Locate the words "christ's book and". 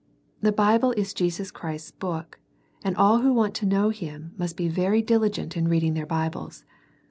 1.51-2.95